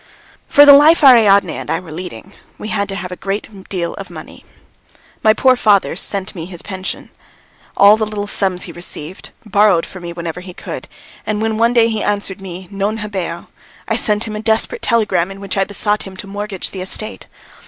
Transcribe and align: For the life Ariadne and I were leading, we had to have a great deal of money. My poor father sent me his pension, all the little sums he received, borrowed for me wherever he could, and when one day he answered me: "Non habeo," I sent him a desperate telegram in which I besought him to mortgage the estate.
For 0.47 0.65
the 0.65 0.73
life 0.73 1.03
Ariadne 1.03 1.53
and 1.57 1.69
I 1.69 1.79
were 1.79 1.91
leading, 1.91 2.33
we 2.57 2.69
had 2.69 2.89
to 2.89 2.95
have 2.95 3.11
a 3.11 3.15
great 3.15 3.69
deal 3.69 3.93
of 3.93 4.09
money. 4.09 4.43
My 5.21 5.31
poor 5.31 5.55
father 5.55 5.95
sent 5.95 6.33
me 6.33 6.47
his 6.47 6.63
pension, 6.63 7.11
all 7.77 7.97
the 7.97 8.05
little 8.07 8.25
sums 8.25 8.63
he 8.63 8.71
received, 8.71 9.29
borrowed 9.45 9.85
for 9.85 9.99
me 9.99 10.11
wherever 10.11 10.39
he 10.41 10.55
could, 10.55 10.87
and 11.23 11.39
when 11.39 11.59
one 11.59 11.73
day 11.73 11.87
he 11.87 12.01
answered 12.01 12.41
me: 12.41 12.67
"Non 12.71 12.97
habeo," 12.97 13.45
I 13.87 13.95
sent 13.95 14.23
him 14.23 14.35
a 14.35 14.41
desperate 14.41 14.81
telegram 14.81 15.29
in 15.29 15.39
which 15.39 15.55
I 15.55 15.65
besought 15.65 16.01
him 16.01 16.17
to 16.17 16.25
mortgage 16.25 16.71
the 16.71 16.81
estate. 16.81 17.27